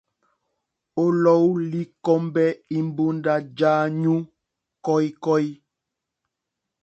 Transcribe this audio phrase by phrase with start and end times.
[1.03, 2.45] O lɔ̀u li kombɛ
[2.77, 4.15] imbunda ja anyu
[4.85, 5.47] kɔ̀ikɔ̀i.